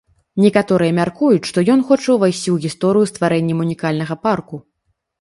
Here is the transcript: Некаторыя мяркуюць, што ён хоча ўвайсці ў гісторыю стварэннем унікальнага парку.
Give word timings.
Некаторыя 0.45 0.95
мяркуюць, 0.99 1.43
што 1.51 1.65
ён 1.75 1.85
хоча 1.91 2.09
ўвайсці 2.17 2.41
ў 2.41 2.57
гісторыю 2.65 3.05
стварэннем 3.15 3.65
унікальнага 3.71 4.23
парку. 4.27 4.55